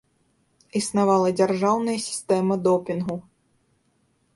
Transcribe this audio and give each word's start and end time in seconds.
Існавала 0.79 1.29
дзяржаўная 1.41 1.99
сістэма 2.09 2.53
допінгу. 2.71 3.17